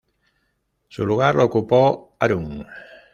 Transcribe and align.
Su 0.89 1.05
lugar 1.05 1.35
lo 1.35 1.43
ocupó 1.45 2.15
Harun. 2.19 2.65